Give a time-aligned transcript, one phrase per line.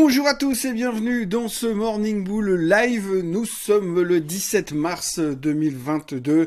[0.00, 3.20] Bonjour à tous et bienvenue dans ce Morning Bull Live.
[3.24, 6.46] Nous sommes le 17 mars 2022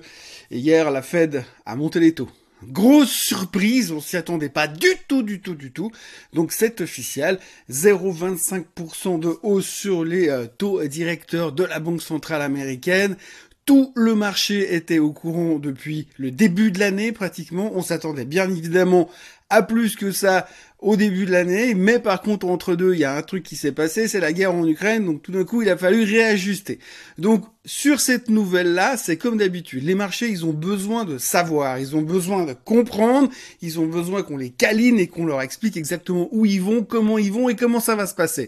[0.51, 2.29] et hier la Fed a monté les taux.
[2.63, 5.91] Grosse surprise, on s'y attendait pas du tout, du tout, du tout.
[6.31, 12.41] Donc c'est officiel, 0,25% de hausse sur les euh, taux directeurs de la Banque centrale
[12.41, 13.17] américaine.
[13.65, 17.71] Tout le marché était au courant depuis le début de l'année pratiquement.
[17.75, 19.09] On s'attendait bien évidemment
[19.51, 20.47] à plus que ça
[20.79, 23.55] au début de l'année, mais par contre entre deux, il y a un truc qui
[23.55, 26.79] s'est passé, c'est la guerre en Ukraine, donc tout d'un coup, il a fallu réajuster.
[27.19, 31.95] Donc sur cette nouvelle-là, c'est comme d'habitude, les marchés, ils ont besoin de savoir, ils
[31.95, 33.29] ont besoin de comprendre,
[33.61, 37.19] ils ont besoin qu'on les câline et qu'on leur explique exactement où ils vont, comment
[37.19, 38.47] ils vont et comment ça va se passer.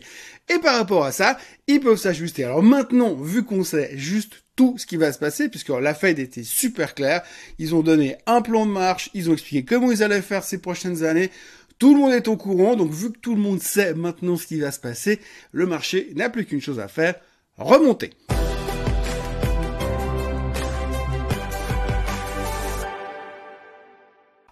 [0.50, 2.46] Et par rapport à ça, ils peuvent s'ajuster.
[2.46, 6.20] Alors maintenant, vu qu'on sait juste tout ce qui va se passer, puisque la Fed
[6.20, 7.24] était super claire,
[7.60, 10.60] ils ont donné un plan de marche, ils ont expliqué comment ils allaient faire ces
[10.60, 11.32] prochaines années,
[11.80, 14.48] tout le monde est au courant, donc vu que tout le monde sait maintenant ce
[14.48, 15.20] qui va se passer,
[15.52, 17.16] le marché n'a plus qu'une chose à faire,
[17.58, 18.12] remonter.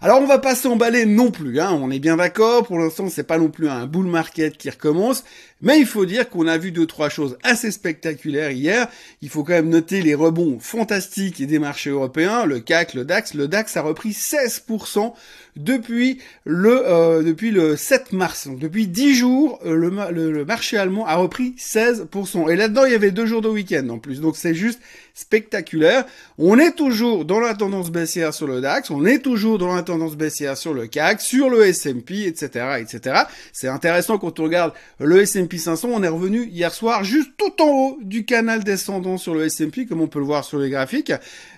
[0.04, 3.22] Alors on va pas s'emballer non plus, hein, on est bien d'accord, pour l'instant c'est
[3.22, 5.24] pas non plus un bull market qui recommence,
[5.62, 8.88] mais il faut dire qu'on a vu deux trois choses assez spectaculaires hier.
[9.22, 13.36] Il faut quand même noter les rebonds fantastiques des marchés européens, le CAC, le DAX,
[13.36, 15.14] le DAX a repris 16%
[15.56, 18.48] depuis le euh, depuis le 7 mars.
[18.48, 22.50] Donc depuis 10 jours, euh, le, le, marché allemand a repris 16%.
[22.50, 24.20] Et là-dedans, il y avait deux jours de week-end en plus.
[24.20, 24.80] Donc c'est juste
[25.14, 26.06] spectaculaire.
[26.38, 29.84] On est toujours dans la tendance baissière sur le DAX, on est toujours dans la
[29.84, 33.23] tendance baissière sur le CAC, sur le S&P, etc., etc.
[33.53, 35.90] C'est intéressant quand on regarde le S&P 500.
[35.92, 39.86] On est revenu hier soir juste tout en haut du canal descendant sur le S&P,
[39.86, 41.14] comme on peut le voir sur les graphiques.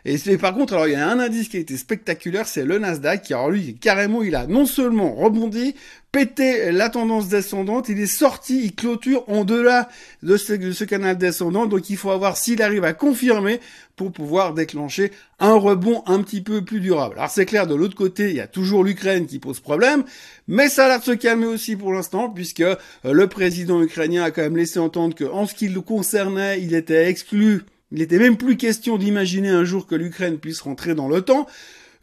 [0.06, 2.78] Et par contre, alors il y a un indice qui a été spectaculaire, c'est le
[2.78, 5.76] Nasdaq, qui alors lui carrément, il a non seulement rebondi,
[6.12, 9.88] pété la tendance descendante, il est sorti, il clôture en delà
[10.22, 13.62] de ce, canal descendant, donc il faut avoir s'il arrive à confirmer
[13.96, 17.16] pour pouvoir déclencher un rebond un petit peu plus durable.
[17.18, 20.04] Alors c'est clair, de l'autre côté, il y a toujours l'Ukraine qui pose problème,
[20.50, 24.24] mais ça a l'air de se calmer aussi pour l'instant, puisque euh, le président ukrainien
[24.24, 28.00] a quand même laissé entendre que, en ce qui le concernait, il était exclu il
[28.00, 31.48] n'était même plus question d'imaginer un jour que l'Ukraine puisse rentrer dans l'OTAN.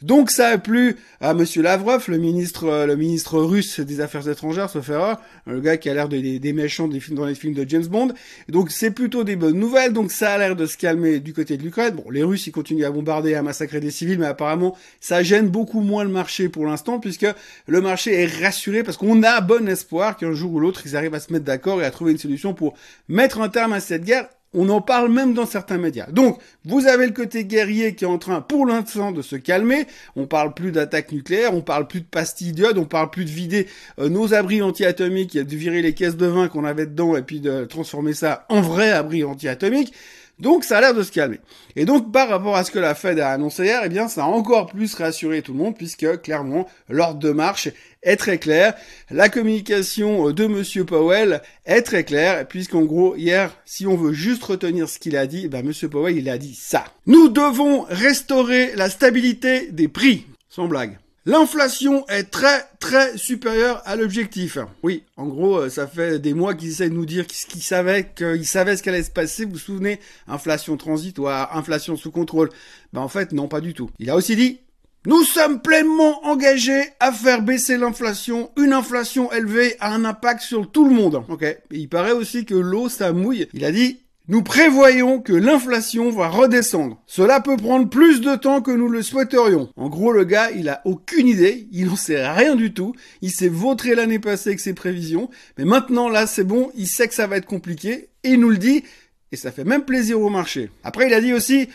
[0.02, 4.26] Donc ça a plu à Monsieur Lavrov, le ministre, euh, le ministre russe des Affaires
[4.28, 7.52] étrangères, ce fera, le gars qui a l'air des, méchants des films, dans les films
[7.52, 8.14] de James Bond.
[8.48, 9.92] donc c'est plutôt des bonnes nouvelles.
[9.92, 11.96] Donc ça a l'air de se calmer du côté de l'Ukraine.
[11.96, 15.48] Bon, les Russes ils continuent à bombarder, à massacrer des civils, mais apparemment ça gêne
[15.48, 17.26] beaucoup moins le marché pour l'instant, puisque
[17.66, 21.14] le marché est rassuré parce qu'on a bon espoir qu'un jour ou l'autre ils arrivent
[21.14, 22.74] à se mettre d'accord et à trouver une solution pour
[23.08, 26.11] mettre un terme à cette guerre on en parle même dans certains médias.
[26.11, 29.87] Donc, vous avez le côté guerrier qui est en train, pour l'instant, de se calmer.
[30.16, 33.31] On parle plus d'attaques nucléaires, on parle plus de pastilles d'iode, on parle plus de
[33.31, 33.69] vider
[33.99, 37.41] euh, nos abris anti-atomiques, de virer les caisses de vin qu'on avait dedans et puis
[37.41, 39.93] de transformer ça en vrai abri anti-atomique.
[40.41, 41.38] Donc ça a l'air de se calmer.
[41.77, 44.25] Et donc par rapport à ce que la Fed a annoncé hier, eh bien ça
[44.25, 47.69] a encore plus rassuré tout le monde puisque clairement l'ordre de marche
[48.03, 48.75] est très clair.
[49.11, 54.43] La communication de Monsieur Powell est très claire puisqu'en gros hier, si on veut juste
[54.43, 56.84] retenir ce qu'il a dit, eh ben Monsieur Powell il a dit ça.
[57.06, 60.27] Nous devons restaurer la stabilité des prix.
[60.49, 60.99] Sans blague.
[61.27, 64.56] L'inflation est très très supérieure à l'objectif.
[64.82, 68.11] Oui, en gros, euh, ça fait des mois qu'ils essaient de nous dire qu'ils savaient
[68.17, 69.44] qu'ils savaient ce qu'allait se passer.
[69.44, 70.00] Vous vous souvenez?
[70.27, 72.49] Inflation transitoire, inflation sous contrôle.
[72.94, 73.91] Ben en fait, non, pas du tout.
[73.99, 74.61] Il a aussi dit
[75.06, 78.50] nous sommes pleinement engagés à faire baisser l'inflation.
[78.59, 81.22] Une inflation élevée a un impact sur tout le monde.
[81.31, 81.44] Ok.
[81.71, 83.49] il paraît aussi que l'eau, ça mouille.
[83.55, 87.03] Il a dit, nous prévoyons que l'inflation va redescendre.
[87.06, 89.71] Cela peut prendre plus de temps que nous le souhaiterions.
[89.75, 92.94] En gros, le gars, il a aucune idée, il n'en sait rien du tout.
[93.22, 97.09] Il s'est vautré l'année passée avec ses prévisions, mais maintenant là, c'est bon, il sait
[97.09, 98.84] que ça va être compliqué et il nous le dit
[99.32, 100.71] et ça fait même plaisir au marché.
[100.84, 101.69] Après, il a dit aussi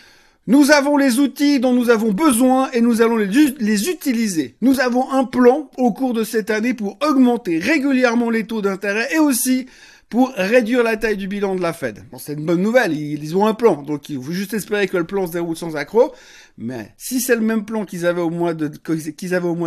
[0.47, 4.55] nous avons les outils dont nous avons besoin et nous allons les, utiliser.
[4.61, 9.07] Nous avons un plan au cours de cette année pour augmenter régulièrement les taux d'intérêt
[9.15, 9.65] et aussi
[10.07, 12.03] pour réduire la taille du bilan de la Fed.
[12.19, 15.03] C'est une bonne nouvelle, ils, ont un plan, donc il faut juste espérer que le
[15.03, 16.13] plan se déroule sans accroc.
[16.59, 18.67] Mais si c'est le même plan qu'ils avaient au mois de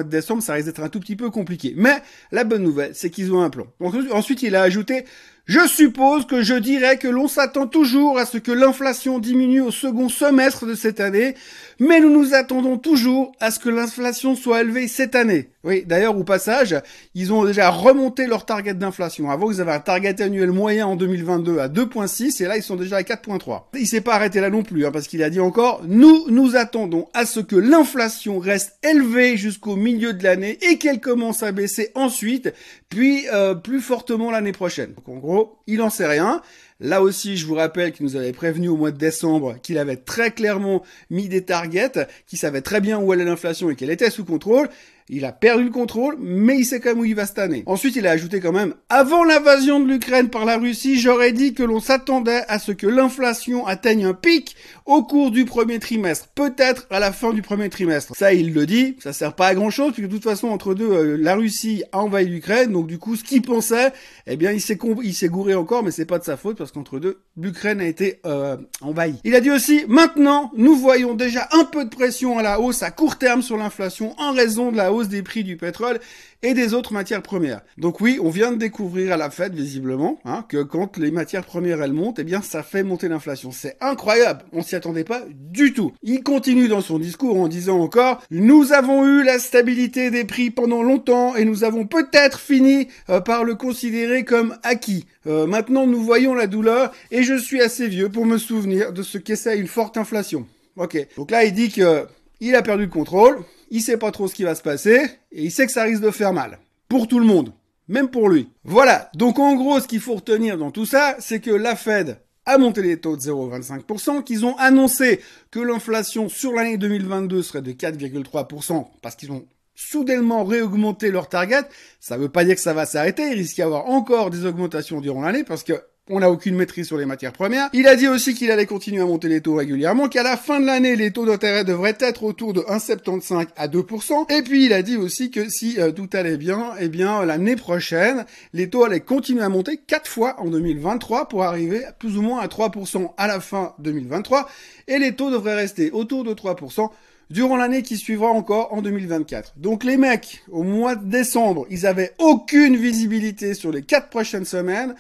[0.09, 1.75] décembre, ça risque d'être un tout petit peu compliqué.
[1.77, 3.67] Mais la bonne nouvelle, c'est qu'ils ont un plan.
[4.13, 5.05] Ensuite, il a ajouté
[5.49, 9.71] je suppose que je dirais que l'on s'attend toujours à ce que l'inflation diminue au
[9.71, 11.35] second semestre de cette année,
[11.81, 15.49] mais nous nous attendons toujours à ce que l'inflation soit élevée cette année.
[15.65, 16.77] Oui, d'ailleurs, au passage,
[17.15, 19.31] ils ont déjà remonté leur target d'inflation.
[19.31, 22.77] Avant, ils avaient un target annuel moyen en 2022 à 2.6, et là, ils sont
[22.77, 23.65] déjà à 4.3.
[23.75, 26.57] Il s'est pas arrêté là non plus, hein, parce qu'il a dit encore, nous nous
[26.57, 31.53] attendons à ce que l'inflation reste élevée jusqu'au milieu de l'année et qu'elle commence à
[31.53, 32.53] baisser ensuite,
[32.89, 34.95] puis euh, plus fortement l'année prochaine.
[34.95, 36.43] Donc, en gros, il en sait rien.
[36.81, 39.97] Là aussi, je vous rappelle qu'il nous avait prévenu au mois de décembre qu'il avait
[39.97, 44.11] très clairement mis des targets, qu'il savait très bien où allait l'inflation et qu'elle était
[44.11, 44.69] sous contrôle.
[45.11, 47.63] Il a perdu le contrôle, mais il sait quand même où il va cette année.
[47.67, 51.55] Ensuite, il a ajouté quand même, avant l'invasion de l'Ukraine par la Russie, j'aurais dit
[51.55, 56.29] que l'on s'attendait à ce que l'inflation atteigne un pic au cours du premier trimestre.
[56.35, 58.15] Peut-être à la fin du premier trimestre.
[58.17, 58.97] Ça, il le dit.
[58.99, 61.85] Ça sert pas à grand chose, puisque de toute façon, entre deux, euh, la Russie
[61.93, 62.73] a envahi l'Ukraine.
[62.73, 63.93] Donc, du coup, ce qu'il pensait,
[64.27, 66.99] eh bien, il s'est il gouré encore, mais c'est pas de sa faute, parce qu'entre
[66.99, 69.21] deux, l'Ukraine a été euh, envahie.
[69.25, 72.83] Il a dit aussi, maintenant, nous voyons déjà un peu de pression à la hausse
[72.83, 76.01] à court terme sur l'inflation en raison de la hausse des prix du pétrole
[76.43, 77.63] et des autres matières premières.
[77.79, 81.45] Donc oui, on vient de découvrir à la fête, visiblement, hein, que quand les matières
[81.45, 83.53] premières elles montent, eh bien ça fait monter l'inflation.
[83.53, 85.93] C'est incroyable, on s'y attendait pas du tout.
[86.03, 90.51] Il continue dans son discours en disant encore, nous avons eu la stabilité des prix
[90.51, 95.07] pendant longtemps et nous avons peut-être fini euh, par le considérer comme acquis.
[95.27, 99.03] Euh, maintenant nous voyons la douleur et je suis assez vieux pour me souvenir de
[99.03, 100.47] ce qu'est une forte inflation.
[100.77, 100.97] Ok.
[101.17, 102.07] Donc là, il dit que
[102.41, 103.39] il a perdu le contrôle,
[103.71, 105.01] il sait pas trop ce qui va se passer,
[105.33, 106.59] et il sait que ça risque de faire mal.
[106.89, 107.53] Pour tout le monde.
[107.89, 108.49] Même pour lui.
[108.65, 109.11] Voilà.
[109.15, 112.57] Donc en gros, ce qu'il faut retenir dans tout ça, c'est que la Fed a
[112.57, 115.21] monté les taux de 0,25%, qu'ils ont annoncé
[115.51, 119.45] que l'inflation sur l'année 2022 serait de 4,3%, parce qu'ils ont
[119.75, 121.63] soudainement réaugmenté leur target.
[122.01, 125.01] Ça veut pas dire que ça va s'arrêter, il risque d'y avoir encore des augmentations
[125.01, 125.75] durant l'année, parce que
[126.11, 127.69] on n'a aucune maîtrise sur les matières premières.
[127.73, 130.61] Il a dit aussi qu'il allait continuer à monter les taux régulièrement, qu'à la fin
[130.61, 134.33] de l'année, les taux d'intérêt devraient être autour de 1,75 à 2%.
[134.33, 137.57] Et puis il a dit aussi que si euh, tout allait bien, eh bien l'année
[137.57, 142.23] prochaine, les taux allaient continuer à monter quatre fois en 2023 pour arriver plus ou
[142.23, 144.49] moins à 3% à la fin 2023.
[144.89, 146.91] Et les taux devraient rester autour de 3%
[147.31, 149.55] durant l'année qui suivra encore en 2024.
[149.57, 154.47] Donc les mecs, au mois de décembre, ils avaient aucune visibilité sur les quatre prochaines
[154.47, 154.95] semaines.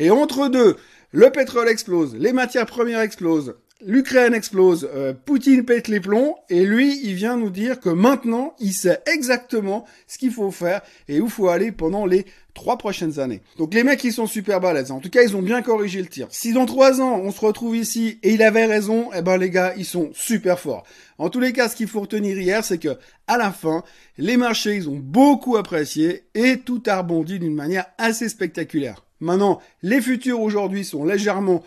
[0.00, 0.76] Et entre deux,
[1.12, 3.54] le pétrole explose, les matières premières explosent,
[3.84, 8.54] l'Ukraine explose, euh, Poutine pète les plombs, et lui, il vient nous dire que maintenant,
[8.60, 12.24] il sait exactement ce qu'il faut faire et où faut aller pendant les
[12.54, 13.42] trois prochaines années.
[13.58, 14.90] Donc les mecs, ils sont super balèzes.
[14.90, 16.28] En tout cas, ils ont bien corrigé le tir.
[16.30, 19.50] Si dans trois ans, on se retrouve ici et il avait raison, eh ben les
[19.50, 20.84] gars, ils sont super forts.
[21.18, 22.96] En tous les cas, ce qu'il faut retenir hier, c'est que
[23.26, 23.84] à la fin,
[24.16, 29.04] les marchés, ils ont beaucoup apprécié et tout a rebondi d'une manière assez spectaculaire.
[29.20, 31.62] Maintenant, les futurs aujourd'hui sont légèrement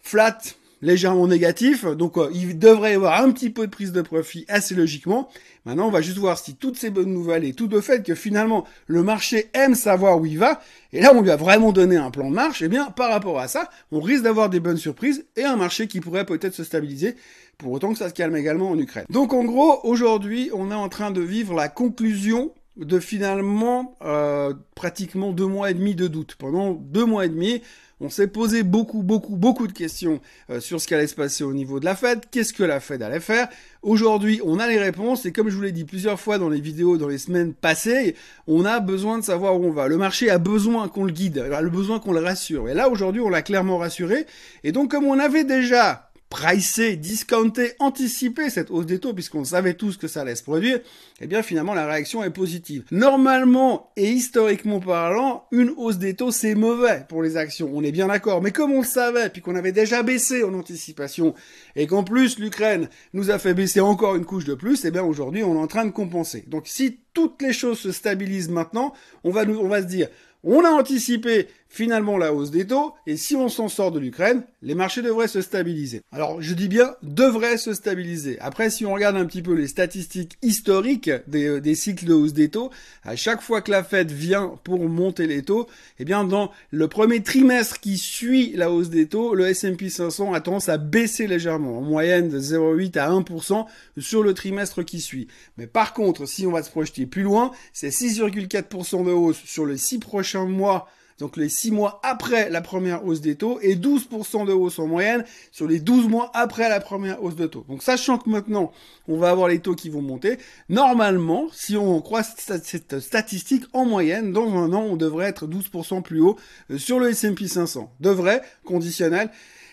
[0.00, 0.38] flat,
[0.84, 4.44] légèrement négatifs, donc euh, il devrait y avoir un petit peu de prise de profit
[4.48, 5.30] assez logiquement.
[5.64, 8.14] Maintenant, on va juste voir si toutes ces bonnes nouvelles et tout le fait que
[8.14, 10.60] finalement le marché aime savoir où il va,
[10.92, 13.40] et là on lui a vraiment donné un plan de marche, eh bien par rapport
[13.40, 16.64] à ça, on risque d'avoir des bonnes surprises et un marché qui pourrait peut-être se
[16.64, 17.16] stabiliser
[17.56, 19.06] pour autant que ça se calme également en Ukraine.
[19.08, 24.52] Donc en gros, aujourd'hui, on est en train de vivre la conclusion de finalement euh,
[24.74, 26.34] pratiquement deux mois et demi de doute.
[26.36, 27.62] Pendant deux mois et demi,
[28.00, 31.44] on s'est posé beaucoup, beaucoup, beaucoup de questions euh, sur ce qui allait se passer
[31.44, 33.48] au niveau de la Fed, qu'est-ce que la Fed allait faire.
[33.82, 36.60] Aujourd'hui, on a les réponses et comme je vous l'ai dit plusieurs fois dans les
[36.60, 38.16] vidéos dans les semaines passées,
[38.48, 39.86] on a besoin de savoir où on va.
[39.86, 42.68] Le marché a besoin qu'on le guide, a le besoin qu'on le rassure.
[42.68, 44.26] Et là, aujourd'hui, on l'a clairement rassuré.
[44.64, 49.74] Et donc, comme on avait déjà pricer, discounter, anticiper cette hausse des taux, puisqu'on savait
[49.74, 50.80] tous que ça allait se produire,
[51.20, 52.82] eh bien finalement la réaction est positive.
[52.90, 57.92] Normalement et historiquement parlant, une hausse des taux c'est mauvais pour les actions, on est
[57.92, 58.42] bien d'accord.
[58.42, 61.36] Mais comme on le savait, puis qu'on avait déjà baissé en anticipation,
[61.76, 65.04] et qu'en plus l'Ukraine nous a fait baisser encore une couche de plus, eh bien
[65.04, 66.42] aujourd'hui on est en train de compenser.
[66.48, 68.92] Donc si toutes les choses se stabilisent maintenant,
[69.22, 70.08] on va, nous, on va se dire,
[70.42, 74.44] on a anticipé finalement la hausse des taux, et si on s'en sort de l'Ukraine,
[74.62, 76.02] les marchés devraient se stabiliser.
[76.12, 78.38] Alors je dis bien devraient se stabiliser.
[78.38, 82.32] Après, si on regarde un petit peu les statistiques historiques des, euh, cycles de hausse
[82.32, 82.70] des taux,
[83.02, 85.66] à chaque fois que la Fed vient pour monter les taux,
[85.98, 90.32] eh bien dans le premier trimestre qui suit la hausse des taux, le S&P 500
[90.32, 93.66] a tendance à baisser légèrement, en moyenne de 0,8 à 1%
[93.98, 95.26] sur le trimestre qui suit.
[95.58, 99.66] Mais par contre, si on va se projeter plus loin, c'est 6,4% de hausse sur
[99.66, 103.76] les six prochains mois donc les 6 mois après la première hausse des taux, et
[103.76, 107.64] 12% de hausse en moyenne sur les 12 mois après la première hausse de taux.
[107.68, 108.72] Donc sachant que maintenant,
[109.08, 113.84] on va avoir les taux qui vont monter, normalement, si on croit cette statistique, en
[113.84, 116.36] moyenne, dans un an, on devrait être 12% plus haut
[116.70, 117.92] euh, sur le S&P 500.
[118.00, 119.30] Devrait, conditionnel,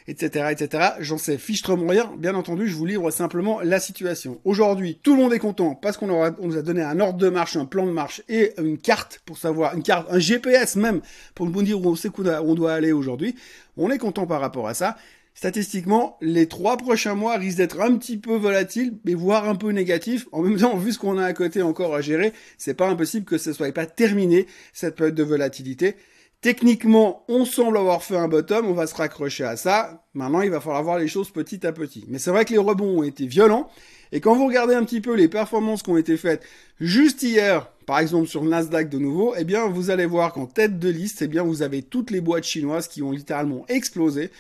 [0.07, 0.83] etc., etc.
[0.99, 2.11] J'en sais fichtrement rien.
[2.17, 4.39] Bien entendu, je vous livre simplement la situation.
[4.45, 7.29] Aujourd'hui, tout le monde est content parce qu'on on nous a donné un ordre de
[7.29, 11.01] marche, un plan de marche et une carte pour savoir, une carte, un GPS même
[11.35, 13.35] pour nous dire où on sait où on doit aller aujourd'hui.
[13.77, 14.97] On est content par rapport à ça.
[15.33, 19.71] Statistiquement, les trois prochains mois risquent d'être un petit peu volatiles, mais voire un peu
[19.71, 20.27] négatifs.
[20.33, 23.25] En même temps, vu ce qu'on a à côté encore à gérer, c'est pas impossible
[23.25, 25.95] que ce soit pas terminé, cette période de volatilité
[26.41, 30.03] Techniquement, on semble avoir fait un bottom, on va se raccrocher à ça.
[30.15, 32.03] Maintenant, il va falloir voir les choses petit à petit.
[32.07, 33.69] Mais c'est vrai que les rebonds ont été violents.
[34.11, 36.43] Et quand vous regardez un petit peu les performances qui ont été faites
[36.79, 40.79] juste hier, par exemple sur Nasdaq de nouveau, eh bien, vous allez voir qu'en tête
[40.79, 44.31] de liste, eh bien, vous avez toutes les boîtes chinoises qui ont littéralement explosé.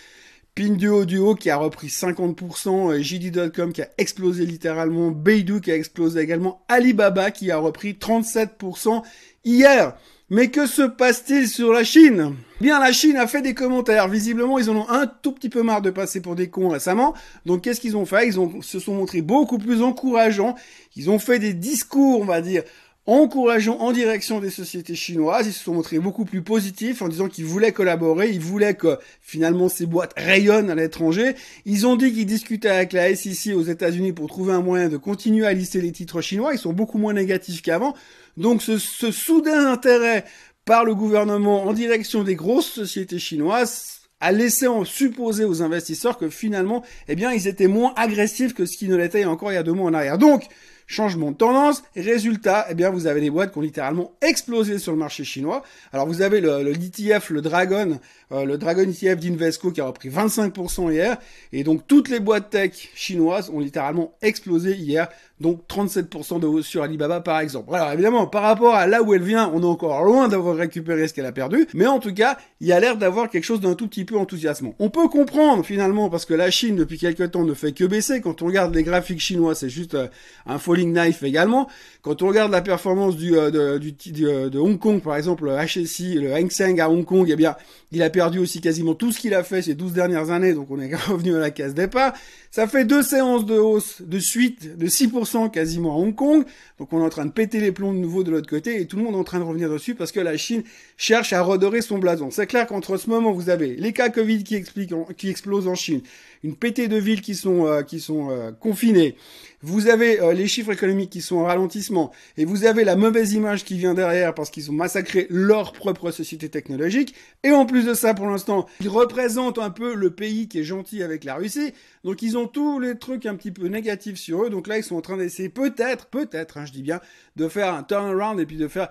[0.55, 5.75] Pinduo Duo qui a repris 50%, euh, JD.com qui a explosé littéralement, Beidou qui a
[5.75, 9.03] explosé également, Alibaba qui a repris 37%
[9.45, 9.95] hier.
[10.33, 12.35] Mais que se passe-t-il sur la Chine?
[12.61, 14.07] Bien, la Chine a fait des commentaires.
[14.07, 17.13] Visiblement, ils en ont un tout petit peu marre de passer pour des cons récemment.
[17.45, 18.29] Donc, qu'est-ce qu'ils ont fait?
[18.29, 20.55] Ils se sont montrés beaucoup plus encourageants.
[20.95, 22.63] Ils ont fait des discours, on va dire,
[23.11, 25.45] encourageant en direction des sociétés chinoises.
[25.45, 28.97] Ils se sont montrés beaucoup plus positifs en disant qu'ils voulaient collaborer, ils voulaient que
[29.21, 31.35] finalement ces boîtes rayonnent à l'étranger.
[31.65, 34.95] Ils ont dit qu'ils discutaient avec la SEC aux États-Unis pour trouver un moyen de
[34.95, 36.53] continuer à lister les titres chinois.
[36.53, 37.95] Ils sont beaucoup moins négatifs qu'avant.
[38.37, 40.23] Donc ce, soudain intérêt
[40.63, 46.17] par le gouvernement en direction des grosses sociétés chinoises a laissé en supposer aux investisseurs
[46.17, 49.55] que finalement, eh bien, ils étaient moins agressifs que ce qui ne l'était encore il
[49.55, 50.19] y a deux mois en arrière.
[50.19, 50.47] Donc,
[50.91, 51.83] changement de tendance.
[51.95, 55.63] Résultat, eh bien, vous avez des boîtes qui ont littéralement explosé sur le marché chinois.
[55.93, 57.99] Alors, vous avez le, le DTF, le Dragon,
[58.31, 61.17] euh, le Dragon ETF d'Invesco qui a repris 25% hier.
[61.53, 65.07] Et donc, toutes les boîtes tech chinoises ont littéralement explosé hier.
[65.39, 67.73] Donc, 37% de hausse sur Alibaba, par exemple.
[67.73, 71.07] Alors, évidemment, par rapport à là où elle vient, on est encore loin d'avoir récupéré
[71.07, 71.67] ce qu'elle a perdu.
[71.73, 74.17] Mais en tout cas, il y a l'air d'avoir quelque chose d'un tout petit peu
[74.17, 74.75] enthousiasmant.
[74.77, 78.21] On peut comprendre, finalement, parce que la Chine, depuis quelques temps, ne fait que baisser.
[78.21, 80.07] Quand on regarde les graphiques chinois, c'est juste euh,
[80.45, 81.67] un knife également.
[82.01, 85.51] Quand on regarde la performance du, euh, de, du, de Hong Kong, par exemple, le
[85.55, 87.55] HSI, le Hang Seng à Hong Kong, eh bien,
[87.91, 90.71] il a perdu aussi quasiment tout ce qu'il a fait ces 12 dernières années, donc
[90.71, 92.13] on est revenu à la case départ.
[92.49, 96.43] Ça fait deux séances de hausse de suite de 6% quasiment à Hong Kong,
[96.79, 98.87] donc on est en train de péter les plombs de nouveau de l'autre côté, et
[98.87, 100.63] tout le monde est en train de revenir dessus parce que la Chine
[100.97, 102.31] cherche à redorer son blason.
[102.31, 105.75] C'est clair qu'entre ce moment, vous avez les cas Covid qui, expliquent, qui explosent en
[105.75, 106.01] Chine,
[106.43, 109.15] une pétée de villes qui sont, euh, qui sont euh, confinées,
[109.63, 113.33] vous avez euh, les chiffres économiques qui sont en ralentissement, et vous avez la mauvaise
[113.33, 117.85] image qui vient derrière parce qu'ils ont massacré leur propre société technologique, et en plus
[117.85, 121.35] de ça, pour l'instant, ils représentent un peu le pays qui est gentil avec la
[121.35, 124.77] Russie, donc ils ont tous les trucs un petit peu négatifs sur eux, donc là
[124.77, 126.99] ils sont en train d'essayer peut-être, peut-être, hein, je dis bien,
[127.35, 128.89] de faire un turnaround et puis de faire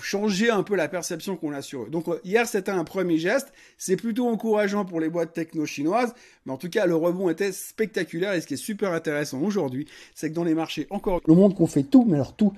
[0.00, 1.88] changer un peu la perception qu'on a sur eux.
[1.90, 6.14] Donc hier c'était un premier geste, c'est plutôt encourageant pour les boîtes techno chinoises,
[6.46, 9.86] mais en tout cas le rebond était spectaculaire et ce qui est super intéressant aujourd'hui,
[10.14, 12.52] c'est que dans les marchés, encore le monde qu'on fait tout, mais alors tout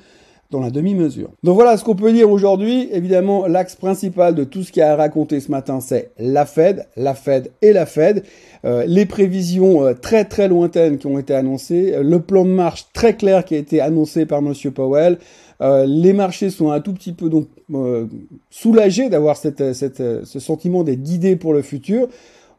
[0.51, 1.31] dans la demi-mesure.
[1.43, 2.89] Donc voilà ce qu'on peut dire aujourd'hui.
[2.93, 7.15] Évidemment, l'axe principal de tout ce qui a raconté ce matin, c'est la Fed, la
[7.15, 8.25] Fed et la Fed.
[8.65, 12.51] Euh, les prévisions euh, très très lointaines qui ont été annoncées, euh, le plan de
[12.51, 15.19] marche très clair qui a été annoncé par Monsieur Powell.
[15.61, 17.31] les marchés sont un tout petit peu
[18.51, 22.09] soulagés d'avoir ce sentiment d'être guidés pour le futur.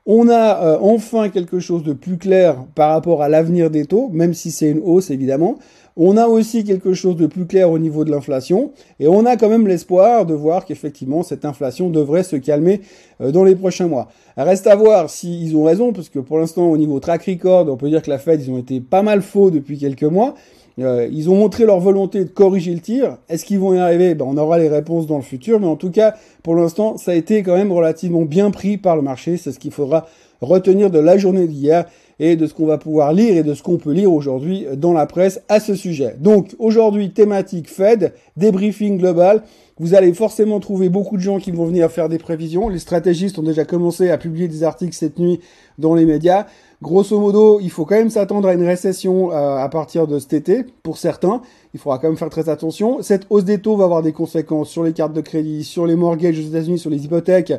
[0.09, 4.07] On a euh, enfin quelque chose de plus clair par rapport à l'avenir des taux,
[4.13, 5.57] même si c'est une hausse évidemment.
[5.97, 8.71] On a aussi quelque chose de plus clair au niveau de l'inflation
[9.01, 12.79] et on a quand même l'espoir de voir qu'effectivement cette inflation devrait se calmer
[13.19, 14.07] euh, dans les prochains mois.
[14.37, 17.75] Reste à voir s'ils ont raison parce que pour l'instant au niveau track record, on
[17.75, 20.35] peut dire que la Fed ils ont été pas mal faux depuis quelques mois.
[20.79, 23.17] Euh, ils ont montré leur volonté de corriger le tir.
[23.29, 24.13] Est-ce qu'ils vont y arriver?
[24.13, 27.11] Ben, On aura les réponses dans le futur, mais en tout cas, pour l'instant, ça
[27.11, 29.37] a été quand même relativement bien pris par le marché.
[29.37, 30.07] C'est ce qu'il faudra
[30.41, 31.85] retenir de la journée d'hier
[32.19, 34.93] et de ce qu'on va pouvoir lire et de ce qu'on peut lire aujourd'hui dans
[34.93, 36.15] la presse à ce sujet.
[36.19, 39.43] Donc aujourd'hui, thématique Fed, débriefing global.
[39.79, 42.69] Vous allez forcément trouver beaucoup de gens qui vont venir faire des prévisions.
[42.69, 45.39] Les stratégistes ont déjà commencé à publier des articles cette nuit
[45.77, 46.47] dans les médias.
[46.79, 50.33] Grosso modo, il faut quand même s'attendre à une récession euh, à partir de cet
[50.33, 51.41] été, pour certains.
[51.73, 53.01] Il faudra quand même faire très attention.
[53.01, 55.95] Cette hausse des taux va avoir des conséquences sur les cartes de crédit, sur les
[55.95, 57.51] mortgages aux États-Unis, sur les hypothèques,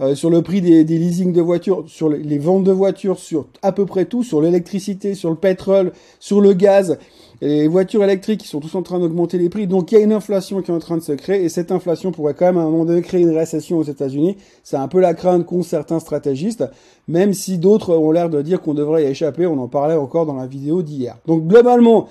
[0.00, 3.46] euh, sur le prix des, des leasings de voitures, sur les ventes de voitures, sur
[3.62, 6.98] à peu près tout, sur l'électricité, sur le pétrole, sur le gaz
[7.44, 9.66] les voitures électriques qui sont tous en train d'augmenter les prix.
[9.66, 11.72] Donc il y a une inflation qui est en train de se créer et cette
[11.72, 14.38] inflation pourrait quand même à un moment donné créer une récession aux États-Unis.
[14.62, 16.64] C'est un peu la crainte qu'ont certains stratégistes,
[17.06, 19.46] même si d'autres ont l'air de dire qu'on devrait y échapper.
[19.46, 21.18] On en parlait encore dans la vidéo d'hier.
[21.26, 22.08] Donc globalement,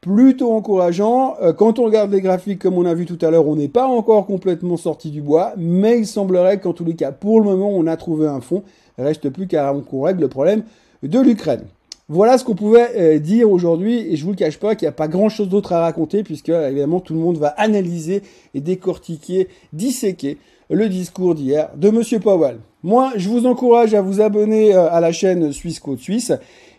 [0.00, 1.34] plutôt encourageant.
[1.42, 3.66] Euh, quand on regarde les graphiques comme on a vu tout à l'heure, on n'est
[3.66, 7.46] pas encore complètement sorti du bois, mais il semblerait qu'en tous les cas, pour le
[7.46, 8.62] moment, on a trouvé un fond.
[8.96, 10.62] Reste plus qu'à qu'on règle le problème
[11.02, 11.64] de l'Ukraine.
[12.10, 14.90] Voilà ce qu'on pouvait euh, dire aujourd'hui et je vous le cache pas qu'il n'y
[14.90, 18.22] a pas grand chose d'autre à raconter puisque évidemment tout le monde va analyser
[18.54, 20.38] et décortiquer, disséquer
[20.70, 22.60] le discours d'hier de Monsieur Powell.
[22.82, 26.32] Moi, je vous encourage à vous abonner euh, à la chaîne Suisse Côte Suisse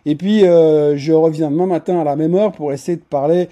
[0.04, 3.48] et puis euh, je reviens demain matin à la même heure pour essayer de parler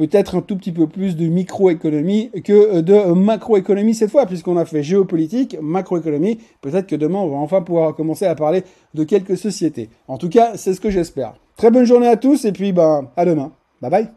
[0.00, 4.64] peut-être un tout petit peu plus de microéconomie que de macroéconomie cette fois, puisqu'on a
[4.64, 6.38] fait géopolitique, macroéconomie.
[6.62, 8.64] Peut-être que demain, on va enfin pouvoir commencer à parler
[8.94, 9.90] de quelques sociétés.
[10.08, 11.34] En tout cas, c'est ce que j'espère.
[11.56, 13.52] Très bonne journée à tous et puis ben, à demain.
[13.82, 14.08] Bye bye.